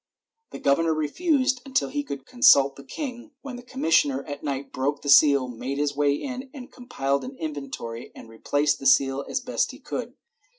[0.49, 5.03] The governor refused until he could consult the king, when the commissioner at night broke
[5.03, 9.69] the seal, made his way in, compiled an inventory and replaced the seal as best
[9.69, 10.15] he could.